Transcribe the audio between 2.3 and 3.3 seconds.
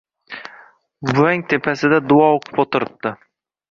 o‘qib o‘tiribdi.